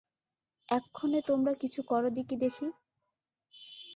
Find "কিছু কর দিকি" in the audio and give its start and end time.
1.61-2.35